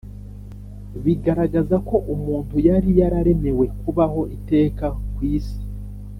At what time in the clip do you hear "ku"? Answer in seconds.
5.13-5.21